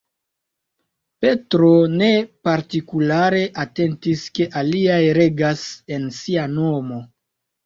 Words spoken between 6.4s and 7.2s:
nomo.